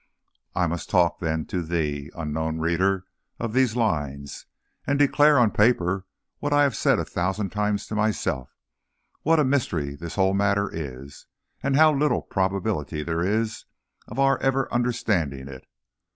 I 0.55 0.65
must 0.65 0.89
talk, 0.89 1.19
then, 1.19 1.45
to 1.45 1.61
thee, 1.61 2.09
unknown 2.15 2.57
reader 2.57 3.05
of 3.39 3.53
these 3.53 3.75
lines, 3.75 4.47
and 4.87 4.97
declare 4.97 5.37
on 5.37 5.51
paper 5.51 6.07
what 6.39 6.51
I 6.51 6.63
have 6.63 6.75
said 6.75 6.97
a 6.97 7.05
thousand 7.05 7.51
times 7.51 7.85
to 7.85 7.93
myself 7.93 8.49
what 9.21 9.39
a 9.39 9.43
mystery 9.45 9.93
this 9.95 10.15
whole 10.15 10.33
matter 10.33 10.71
is, 10.73 11.27
and 11.61 11.75
how 11.75 11.93
little 11.93 12.23
probability 12.23 13.03
there 13.03 13.21
is 13.23 13.65
of 14.07 14.17
our 14.17 14.39
ever 14.39 14.67
understanding 14.73 15.47
it! 15.47 15.67